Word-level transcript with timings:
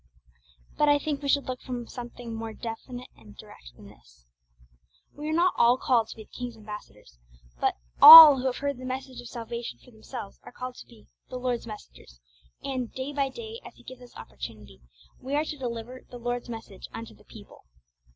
But 0.79 0.89
I 0.89 0.97
think 0.97 1.21
we 1.21 1.29
should 1.29 1.45
look 1.47 1.61
for 1.61 1.85
something 1.85 2.33
more 2.33 2.53
direct 2.53 2.87
and 2.87 3.05
definite 3.37 3.55
than 3.75 3.85
this. 3.87 4.25
We 5.13 5.29
are 5.29 5.31
not 5.31 5.53
all 5.57 5.77
called 5.77 6.07
to 6.07 6.15
be 6.15 6.23
the 6.23 6.31
King's 6.35 6.57
ambassadors, 6.57 7.19
but 7.59 7.75
all 8.01 8.39
who 8.39 8.47
have 8.47 8.57
heard 8.57 8.79
the 8.79 8.83
messages 8.85 9.21
of 9.21 9.27
salvation 9.27 9.77
for 9.77 9.91
themselves 9.91 10.39
are 10.41 10.51
called 10.51 10.73
to 10.77 10.87
be 10.87 11.05
'the 11.29 11.37
Lord's 11.37 11.67
messengers,' 11.67 12.19
and 12.63 12.91
day 12.91 13.13
by 13.13 13.29
day, 13.29 13.61
as 13.63 13.75
He 13.75 13.83
gives 13.83 14.01
us 14.01 14.15
opportunity, 14.15 14.81
we 15.19 15.35
are 15.35 15.45
to 15.45 15.55
deliver 15.55 16.01
'the 16.09 16.17
Lord's 16.17 16.49
message 16.49 16.87
unto 16.91 17.13
the 17.13 17.23
people.' 17.25 17.65